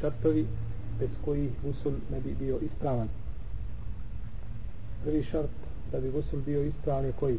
šartovi 0.00 0.46
bez 0.98 1.10
kojih 1.24 1.50
gusul 1.62 1.92
ne 2.10 2.20
bi 2.20 2.34
bio 2.38 2.58
ispravan. 2.58 3.08
Prvi 5.04 5.22
šart 5.22 5.50
da 5.92 6.00
bi 6.00 6.10
gusul 6.10 6.40
bio 6.40 6.64
ispravan 6.64 7.04
je 7.04 7.12
koji? 7.12 7.38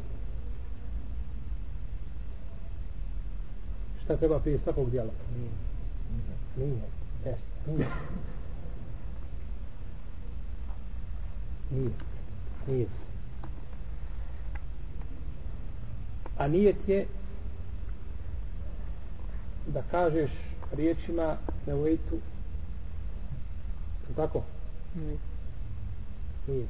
Šta 4.03 4.17
treba 4.17 4.39
prije 4.39 4.59
svakog 4.59 4.89
dijela? 4.89 5.11
Nije. 5.35 5.51
Nije. 6.57 6.81
Jes. 7.25 7.39
Nije. 7.67 7.87
Nije. 11.71 11.91
Nije. 12.67 12.87
A 16.37 16.47
nijet 16.47 16.87
je 16.87 17.05
da 19.67 19.81
kažeš 19.91 20.31
riječima 20.71 21.37
na 21.65 21.73
vojtu 21.73 22.17
tako? 24.15 24.43
Nije. 24.95 25.17
Nije. 26.47 26.67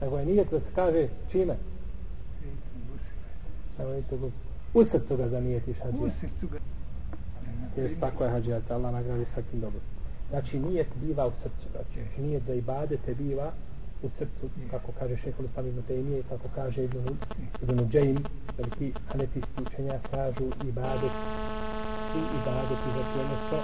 Nego 0.00 0.18
je 0.18 0.26
nijet 0.26 0.50
da 0.50 0.60
se 0.60 0.66
kaže 0.74 1.08
čime? 1.30 1.56
Na 3.78 3.84
vojtu 3.84 4.30
U 4.74 4.84
srcu 4.84 5.16
ga 5.16 5.28
zanijetiš 5.28 5.76
hađija. 5.78 6.02
U 6.02 6.10
srcu 6.20 6.46
ga. 6.52 6.58
Jes, 7.76 8.00
tako 8.00 8.24
je 8.24 8.30
hađija, 8.30 8.60
da 8.68 8.74
Allah 8.74 8.92
nagradi 8.92 9.24
svakim 9.34 9.60
dobro. 9.60 9.80
Znači 10.30 10.58
nijet 10.58 10.86
biva 11.02 11.26
u 11.26 11.32
srcu. 11.42 11.68
Znači 11.70 12.22
nijet 12.22 12.42
da 12.46 12.54
ibadete 12.54 13.14
biva 13.14 13.52
u 14.02 14.08
srcu, 14.18 14.48
kako 14.70 14.92
kaže 14.98 15.16
šehol 15.16 15.46
Islam 15.46 15.66
ibn 15.66 15.82
Taymiye 15.88 16.20
i 16.20 16.28
kako 16.28 16.48
kaže 16.54 16.84
ibn, 16.84 16.98
ibn 17.62 17.80
Uđajim, 17.80 18.24
veliki 18.58 18.92
hanefijski 19.08 19.62
učenja 19.66 19.98
kažu 20.10 20.46
ibadet, 20.68 21.14
svi 22.12 22.20
ibadet 22.40 22.78
i 22.88 22.90
znači 22.94 23.18
odnosno 23.24 23.58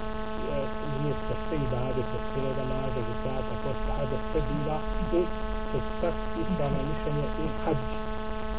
umjesto 0.95 1.33
sve 1.47 1.57
ibadet, 1.57 2.05
sve 2.33 2.53
namaza, 2.55 3.01
zakata, 3.07 3.55
kosta, 3.63 3.93
hada, 3.93 4.17
sve 4.31 4.41
biva 4.41 4.81
u 5.11 5.25
to 5.71 5.79
čak 6.01 6.15
ispravno 6.35 6.83
mišljenje 6.83 7.27
u 7.37 7.49
hađi. 7.63 7.97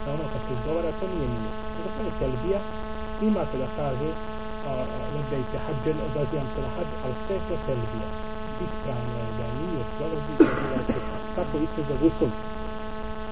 Da 0.05 0.13
ono 0.13 0.29
kad 0.33 0.43
se 0.47 0.53
izgovara, 0.55 0.93
to 0.93 1.07
nije 1.07 1.29
nije. 1.29 1.53
Zato 1.77 1.91
to 1.97 2.03
je 2.03 2.13
telbija, 2.19 2.61
imate 3.21 3.59
da 3.59 3.69
kaže 3.77 4.13
nebejte 5.13 5.59
hađen, 5.59 6.01
odazivam 6.01 6.49
se 6.55 6.63
na 6.63 6.69
hađ, 6.69 6.89
ali 7.03 7.15
sve 7.27 7.35
je 7.35 7.41
to 7.49 7.57
telbija. 7.67 8.09
Ispravno 8.61 9.19
je 9.19 9.33
da 9.33 9.51
nije 9.51 9.85
dolazi, 9.99 10.37
da 10.37 10.45
je 10.45 10.85
kako 11.35 11.59
isto 11.59 11.83
za 11.83 11.95
gusul 11.97 12.31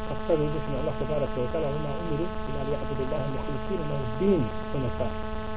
kako 0.09 0.21
kaže 0.27 0.43
uzvišeno 0.43 0.79
Allah 0.79 0.95
se 0.99 1.05
bara 1.05 1.27
se 1.35 1.41
otala 1.41 1.71
ima 1.71 1.95
umiru 1.97 2.29
ila 2.47 2.63
li 2.63 2.75
abudu 2.83 3.03
Allah 3.15 3.29
muhlisina 3.29 3.85
na 3.85 3.99
din 4.19 4.49
sunata 4.73 5.11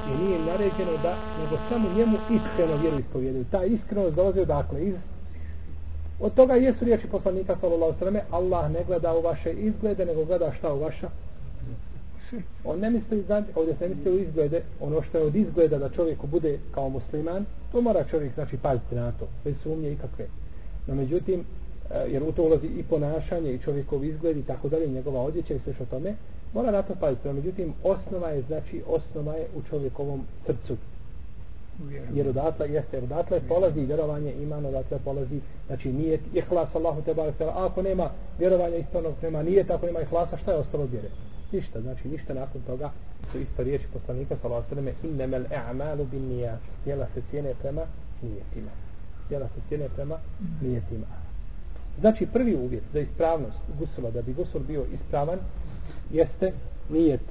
i 0.06 0.16
nije 0.16 0.40
naređeno 0.40 0.98
da 0.98 1.18
nego 1.38 1.60
samo 1.70 1.90
njemu 1.90 2.18
iskreno 2.28 2.76
vjeru 2.76 3.00
ispovjedaju 3.00 3.46
ta 3.52 3.66
iskrenost 3.66 4.16
dolazi 4.16 4.40
odakle 4.40 4.86
iz 4.86 4.96
od 6.20 6.34
toga 6.34 6.54
jesu 6.54 6.86
riječi 6.86 7.08
poslanika 7.08 7.56
sallallahu 7.62 8.00
sallam 8.00 8.16
Allah 8.32 8.72
ne 8.72 8.84
gleda 8.88 9.14
u 9.14 9.22
vaše 9.22 9.52
izglede 9.54 10.06
nego 10.06 10.26
gleda 10.26 10.54
šta 10.60 10.74
u 10.74 10.80
vaša 10.80 11.10
on 12.64 12.80
ne 12.80 12.90
misli 12.90 13.22
znači, 13.22 13.48
ovdje 13.56 13.76
se 13.76 13.90
ne 13.90 13.96
misli 13.96 14.12
u 14.12 14.20
izglede 14.20 14.62
ono 14.80 15.02
što 15.02 15.18
je 15.18 15.24
od 15.24 15.36
izgleda 15.36 15.78
da 15.78 15.90
čovjeku 15.90 16.28
bude 16.28 16.60
kao 16.72 16.90
musliman 16.90 17.46
to 17.72 17.82
mora 17.82 18.04
čovjek 18.04 18.34
znači 18.34 18.58
paziti 18.58 18.96
na 18.96 19.12
to 19.12 19.28
bez 19.44 19.58
sumnje 19.64 19.92
ikakve. 19.92 20.26
No 20.88 20.96
međutim 20.96 21.40
eh, 21.90 22.06
jer 22.08 22.24
u 22.24 22.32
to 22.32 22.44
ulazi 22.44 22.68
i 22.68 22.84
ponašanje 22.84 23.54
i 23.54 23.60
čovjekov 23.60 24.06
izgled 24.06 24.38
i 24.38 24.44
tako 24.44 24.70
dalje, 24.70 24.88
njegova 24.88 25.22
odjeća 25.22 25.54
i 25.54 25.60
sve 25.60 25.74
što 25.74 25.86
tome, 25.86 26.16
mora 26.54 26.72
na 26.72 26.82
to 26.82 26.96
paziti. 26.96 27.28
No, 27.28 27.34
međutim, 27.34 27.74
osnova 27.84 28.30
je, 28.30 28.42
znači, 28.42 28.84
osnova 28.88 29.34
je 29.34 29.48
u 29.56 29.62
čovjekovom 29.70 30.22
srcu. 30.46 30.78
Jer 32.14 32.28
odatle, 32.28 32.70
jeste, 32.70 32.98
jer 32.98 33.04
odatle 33.04 33.40
polazi 33.48 33.80
vjerovanje, 33.80 34.34
iman 34.34 34.66
odatle 34.66 34.98
polazi, 35.04 35.40
znači 35.68 35.94
nije 35.94 36.20
ihlas 36.34 36.76
Allahu 36.76 37.02
te 37.02 37.14
barek 37.14 37.42
a 37.42 37.66
ako 37.66 37.82
nema 37.82 38.10
vjerovanja 38.40 38.76
ispravnog, 38.76 39.14
nema 39.22 39.44
nije 39.44 39.64
tako 39.64 39.86
nema 39.86 40.02
ihlasa, 40.02 40.38
šta 40.38 40.52
je 40.52 40.58
ostalo 40.58 40.86
vjere? 40.92 41.10
Ništa, 41.52 41.82
znači 41.82 42.08
ništa 42.08 42.34
nakon 42.34 42.62
toga 42.62 42.92
su 43.32 43.40
isto 43.40 43.64
riječi 43.64 43.86
poslanika 43.94 44.36
sallallahu 44.42 44.66
alejhi 44.72 44.86
ve 44.86 44.94
selleme 45.02 45.24
innamal 45.24 45.46
a'malu 45.52 46.06
binniyat. 46.12 46.60
Jela 46.86 47.08
se 47.14 47.22
cijene 47.30 47.54
prema 47.62 47.82
nijetima. 48.22 48.72
Jela 49.30 49.48
se 49.48 49.62
cijene 49.68 49.90
prema 49.96 50.18
nijetima. 50.62 51.06
Znači 52.00 52.26
prvi 52.26 52.56
uvjet 52.56 52.84
za 52.94 53.00
ispravnost 53.00 53.60
gusula, 53.80 54.12
da 54.12 54.22
bi 54.22 54.34
gusul 54.34 54.62
bio 54.68 54.86
ispravan, 54.94 55.40
jeste 56.12 56.54
nijet. 56.90 57.22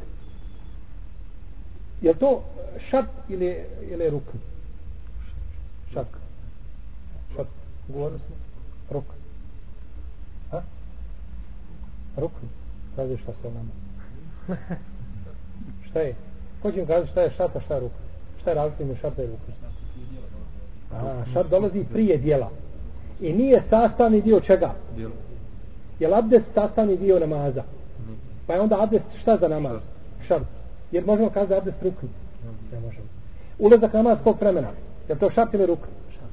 Je 2.00 2.14
to 2.14 2.42
šart 2.90 3.08
ili, 3.28 3.64
ili 3.90 4.10
ruk? 4.10 4.22
Šart. 5.92 6.08
Šart. 7.36 7.48
Govorili 7.88 8.18
smo? 8.18 8.36
Ruk. 8.90 9.04
Ha? 10.50 10.62
Ruk. 12.16 12.32
Kazi 12.96 13.16
šta 13.16 13.32
se 13.42 13.48
nama. 13.50 13.70
šta 15.90 16.00
je? 16.00 16.14
Ko 16.62 16.72
će 16.72 16.80
mi 16.80 16.86
kazi 16.86 17.06
šta 17.06 17.20
je 17.20 17.30
šart, 17.36 17.56
a 17.56 17.60
šta 17.60 17.74
je 17.74 17.80
ruk? 17.80 17.92
Šta 18.40 18.50
je 18.50 18.54
različno 18.54 18.84
ime 18.84 18.96
šarta 18.96 19.22
i 19.22 19.26
ruk? 19.26 19.40
A, 20.92 21.24
šart 21.32 21.50
dolazi 21.50 21.84
prije 21.92 22.16
dijela 22.16 22.50
i 23.20 23.32
nije 23.32 23.62
sastavni 23.70 24.22
dio 24.22 24.40
čega? 24.40 24.74
Dio. 24.96 25.10
Je 26.00 26.08
li 26.08 26.14
abdest 26.14 26.46
sastavni 26.54 26.96
dio 26.96 27.18
namaza? 27.18 27.62
Pa 28.46 28.54
je 28.54 28.60
onda 28.60 28.82
abdest 28.82 29.04
šta 29.22 29.36
za 29.36 29.48
namaz? 29.48 29.80
Šart. 30.26 30.46
Jer 30.92 31.06
možemo 31.06 31.30
kazati 31.30 31.54
abdest 31.54 31.82
rukni? 31.82 32.08
Ne 32.72 32.80
možemo. 32.80 33.06
Ulazak 33.58 33.92
namaz 33.92 34.18
kog 34.24 34.36
vremena? 34.40 34.68
Je 35.08 35.18
to 35.18 35.30
šart 35.30 35.54
ili 35.54 35.66
rukni? 35.66 35.92
Šart. 36.12 36.32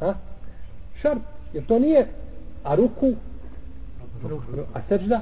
Ha? 0.00 0.14
Šart. 1.00 1.20
Jer 1.52 1.66
to 1.66 1.78
nije 1.78 2.06
a 2.64 2.74
ruku 2.74 3.12
a 4.74 4.82
seđda 4.88 5.20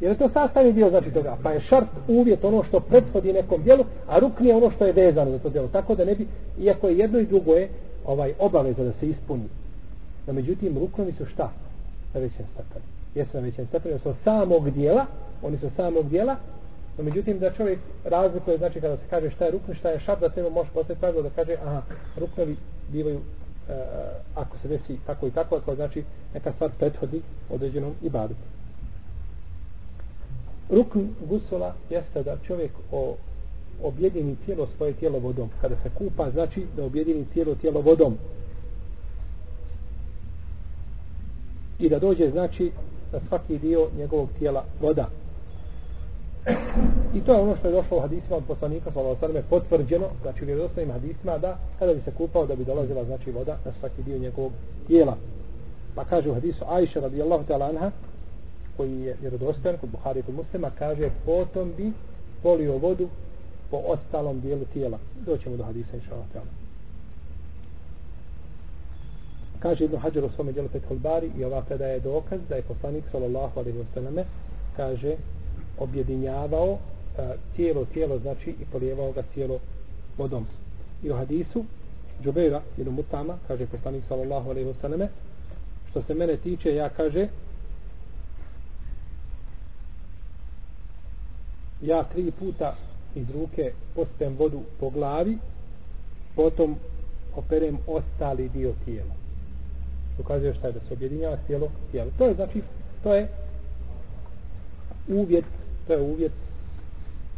jer 0.00 0.12
je 0.12 0.18
to 0.18 0.28
sastavni 0.28 0.72
dio 0.72 0.90
znači 0.90 1.10
toga 1.10 1.36
pa 1.42 1.50
je 1.50 1.60
šart 1.60 1.88
uvjet 2.08 2.44
ono 2.44 2.64
što 2.64 2.80
prethodi 2.80 3.32
nekom 3.32 3.62
dijelu 3.62 3.84
a 4.08 4.18
rukni 4.18 4.48
je 4.48 4.56
ono 4.56 4.70
što 4.70 4.86
je 4.86 4.92
vezano 4.92 5.30
za 5.30 5.38
to 5.38 5.48
dijelo 5.48 5.68
tako 5.68 5.94
da 5.94 6.04
ne 6.04 6.14
bi 6.14 6.26
iako 6.58 6.88
je 6.88 6.98
jedno 6.98 7.18
i 7.18 7.26
drugo 7.26 7.52
je 7.52 7.68
ovaj 8.04 8.34
obaveza 8.38 8.84
da 8.84 8.92
se 8.92 9.08
ispuni. 9.08 9.48
No 10.26 10.32
međutim, 10.32 10.78
ruknovi 10.78 11.12
su 11.12 11.26
šta? 11.26 11.50
Na 12.14 12.20
većem 12.20 12.46
stepenu. 12.54 12.84
Jesu 13.14 13.36
na 13.36 13.42
većem 13.42 13.66
stepenu, 13.66 13.98
su 13.98 14.14
samog 14.24 14.70
dijela, 14.70 15.06
oni 15.42 15.58
su 15.58 15.70
samog 15.76 16.08
dijela, 16.08 16.36
no 16.98 17.04
međutim, 17.04 17.38
da 17.38 17.52
čovjek 17.52 17.78
razlikuje, 18.04 18.58
znači 18.58 18.80
kada 18.80 18.96
se 18.96 19.02
kaže 19.10 19.30
šta 19.30 19.44
je 19.44 19.50
rukn, 19.50 19.74
šta 19.74 19.90
je 19.90 20.00
šab, 20.00 20.20
da 20.20 20.30
se 20.30 20.40
ima 20.40 20.48
može 20.48 20.70
postaviti 20.74 21.00
pravilo 21.00 21.22
da 21.22 21.30
kaže, 21.30 21.52
aha, 21.52 21.82
ruknovi 22.16 22.56
bivaju, 22.92 23.20
e, 23.68 23.74
ako 24.34 24.58
se 24.58 24.68
desi 24.68 24.98
tako 25.06 25.26
i 25.26 25.30
tako, 25.30 25.56
ako 25.56 25.74
znači 25.74 26.04
neka 26.34 26.52
stvar 26.52 26.70
prethodi 26.78 27.22
određenom 27.50 27.94
ibadu. 28.02 28.34
Rukn 30.70 31.00
gusula 31.28 31.74
jeste 31.90 32.22
da 32.22 32.36
čovjek 32.46 32.70
o 32.92 33.16
objedini 33.82 34.36
cijelo 34.44 34.66
svoje 34.66 34.92
tijelo 34.92 35.18
vodom. 35.18 35.50
Kada 35.60 35.76
se 35.82 35.90
kupa, 35.98 36.30
znači 36.30 36.66
da 36.76 36.84
objedini 36.84 37.26
cijelo 37.32 37.54
tijelo 37.54 37.80
vodom. 37.80 38.16
I 41.78 41.88
da 41.88 41.98
dođe, 41.98 42.30
znači, 42.30 42.72
na 43.14 43.20
svaki 43.28 43.58
dio 43.58 43.88
njegovog 43.98 44.28
tijela 44.38 44.64
voda. 44.80 45.08
I 47.14 47.20
to 47.20 47.32
je 47.32 47.40
ono 47.40 47.56
što 47.56 47.68
je 47.68 47.72
došlo 47.72 47.96
u 47.96 48.00
hadisima 48.00 48.36
od 48.36 48.44
poslanika, 48.48 48.90
sallallahu 48.92 49.24
alejhi 49.24 49.48
potvrđeno, 49.50 50.06
znači 50.22 50.42
u 50.42 50.46
vjerodostojnim 50.46 50.92
hadisima 50.92 51.38
da 51.38 51.58
kada 51.78 51.94
bi 51.94 52.00
se 52.00 52.10
kupao 52.10 52.46
da 52.46 52.56
bi 52.56 52.64
dolazila 52.64 53.04
znači 53.04 53.30
voda 53.30 53.56
na 53.64 53.72
svaki 53.80 54.02
dio 54.02 54.18
njegovog 54.18 54.52
tijela. 54.86 55.16
Pa 55.94 56.04
kaže 56.04 56.30
u 56.30 56.34
hadisu 56.34 56.64
Ajša 56.68 57.00
radijallahu 57.00 57.44
ta'ala 57.48 57.68
anha 57.68 57.90
koji 58.76 59.00
je 59.00 59.16
vjerodostojan 59.20 59.78
kod 59.78 59.90
Buhari 59.90 60.20
i 60.20 60.22
kod 60.22 60.34
Muslima 60.34 60.70
kaže 60.78 61.10
potom 61.26 61.72
bi 61.76 61.92
polio 62.42 62.78
vodu 62.78 63.08
po 63.70 63.76
ostalom 63.86 64.40
dijelu 64.40 64.64
tijela. 64.72 64.98
Doćemo 65.26 65.56
do 65.56 65.64
hadisa 65.64 65.96
inshallah 65.96 66.26
ta'ala. 66.34 66.63
Kaže 69.64 69.84
Ibn 69.84 69.96
Hajar 69.96 70.24
u 70.24 70.28
svome 70.28 70.52
djelu 70.52 70.68
Fethul 70.68 70.98
Bari 70.98 71.30
i 71.38 71.44
ova 71.44 71.62
predaja 71.62 71.92
je 71.92 72.00
dokaz 72.00 72.40
da 72.48 72.56
je 72.56 72.62
poslanik 72.62 73.04
sallallahu 73.12 73.60
alaihi 73.60 73.78
wasallam 73.78 74.24
kaže 74.76 75.16
objedinjavao 75.78 76.70
uh, 76.72 76.78
cijelo 77.56 77.84
tijelo 77.84 78.18
znači 78.18 78.50
i 78.50 78.64
polijevao 78.72 79.12
ga 79.12 79.22
cijelo 79.34 79.58
vodom. 80.18 80.46
I 81.02 81.10
u 81.10 81.16
hadisu 81.16 81.64
Džubeira 82.22 82.62
ibn 82.78 82.90
Mutama 82.90 83.38
kaže 83.48 83.66
poslanik 83.66 84.04
sallallahu 84.08 84.50
alaihi 84.50 84.68
wasallam 84.68 85.08
što 85.90 86.02
se 86.02 86.14
mene 86.14 86.36
tiče 86.36 86.74
ja 86.74 86.88
kaže 86.88 87.28
ja 91.82 92.04
tri 92.04 92.30
puta 92.30 92.76
iz 93.14 93.30
ruke 93.30 93.72
pospem 93.94 94.36
vodu 94.36 94.60
po 94.80 94.90
glavi, 94.90 95.38
potom 96.36 96.76
operem 97.36 97.78
ostali 97.86 98.48
dio 98.48 98.72
tijela. 98.84 99.23
Ukazuje 100.18 100.54
šta 100.54 100.66
je 100.66 100.72
da 100.72 100.80
se 100.80 100.92
objedinjava 100.94 101.36
cijelo 101.46 101.68
tijelo. 101.90 102.10
To 102.18 102.26
je 102.26 102.34
znači, 102.34 102.62
to 103.02 103.14
je 103.14 103.28
uvjet, 105.08 105.44
to 105.86 105.92
je 105.92 106.00
uvjet 106.00 106.32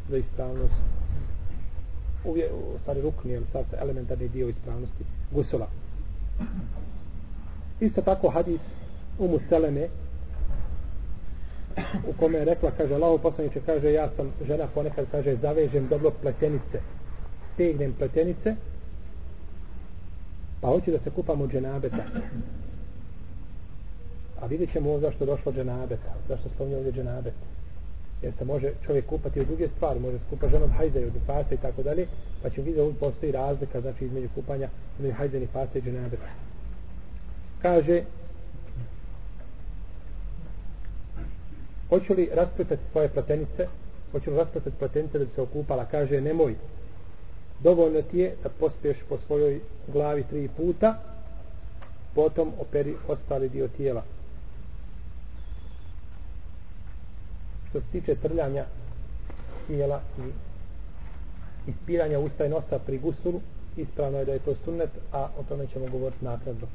za 0.09 0.17
ispravnost 0.17 0.75
uvjet, 2.27 2.51
u 2.53 2.79
stvari 2.79 3.01
rukni, 3.01 3.33
je 3.33 3.43
sad 3.53 3.65
elementarni 3.81 4.29
dio 4.29 4.49
ispravnosti 4.49 5.05
gusula. 5.31 5.69
Isto 7.81 8.03
tako 8.03 8.29
hadis 8.29 8.61
Umu 9.19 9.39
Seleme 9.49 9.89
u 12.09 12.13
kome 12.19 12.39
je 12.39 12.45
rekla, 12.45 12.71
kaže, 12.71 12.95
Allaho 12.95 13.19
poslaniče, 13.19 13.61
kaže, 13.67 13.93
ja 13.93 14.11
sam 14.17 14.33
žena 14.47 14.67
ponekad, 14.67 15.07
kaže, 15.11 15.37
zavežem 15.37 15.89
dobro 15.89 16.11
pletenice, 16.11 16.81
stegnem 17.55 17.93
pletenice, 17.93 18.57
pa 20.61 20.69
hoću 20.69 20.91
da 20.91 20.99
se 20.99 21.11
kupam 21.11 21.41
od 21.41 21.53
dženabeta. 21.53 22.05
A 24.41 24.47
vidjet 24.47 24.73
ćemo 24.73 24.91
ovo 24.91 25.01
zašto 25.01 25.27
došlo 25.27 25.53
dženabeta, 25.53 26.15
zašto 26.29 26.49
spominje 26.49 26.77
ovdje 26.77 26.93
dženabet. 26.93 27.35
Jer 28.23 28.33
se 28.39 28.45
može 28.45 28.73
čovjek 28.87 29.07
kupati 29.07 29.41
od 29.41 29.47
druge 29.47 29.69
stvari, 29.77 30.01
može 30.01 30.19
se 30.19 30.25
kupa 30.31 30.49
ženom 30.49 30.71
od 30.71 30.77
hajza 30.77 31.01
i 31.01 31.05
od 31.05 31.15
nifasa 31.15 31.55
i 31.55 31.57
tako 31.57 31.83
dalje, 31.83 32.07
pa 32.43 32.51
ćemo 32.51 32.65
vidjeti 32.65 32.81
ovdje 32.81 33.01
postoji 33.01 33.33
razlika, 33.33 33.81
znači 33.81 34.05
između 34.05 34.29
kupanja 34.35 34.69
između 34.99 35.15
hajza 35.15 35.37
i 35.37 35.41
nifasa 35.41 35.79
i 35.79 35.83
dženabeta. 35.83 36.27
Kaže, 37.63 38.03
hoću 41.89 42.15
li 42.15 42.31
raspletati 42.35 42.83
svoje 42.93 43.09
platenice, 43.09 43.67
hoću 44.13 44.31
li 44.31 44.37
raspletati 44.37 44.77
platenice 44.79 45.19
da 45.19 45.25
bi 45.25 45.31
se 45.31 45.43
okupala, 45.43 45.85
kaže, 45.85 46.21
nemoj, 46.21 46.55
dovoljno 47.63 48.03
ti 48.03 48.19
je 48.19 48.35
da 48.43 48.49
pospiješ 48.49 48.97
po 49.09 49.19
svojoj 49.27 49.61
glavi 49.93 50.25
tri 50.31 50.49
puta, 50.57 51.03
potom 52.15 52.53
operi 52.61 52.95
ostali 53.09 53.49
dio 53.49 53.69
tijela. 53.69 54.03
Što 57.77 57.83
se 57.83 57.93
tiče 57.93 58.15
trljanja 58.15 58.65
tijela 59.67 60.01
i 60.19 60.23
ispiranja 61.71 62.19
usta 62.19 62.47
i 62.47 62.49
nosa 62.49 62.79
pri 62.79 62.99
gusuru, 62.99 63.41
ispravno 63.77 64.19
je 64.19 64.25
da 64.25 64.33
je 64.33 64.39
to 64.39 64.55
sunnet, 64.55 64.91
a 65.13 65.29
o 65.39 65.43
tome 65.43 65.67
ćemo 65.67 65.89
govoriti 65.89 66.25
nakradno. 66.25 66.67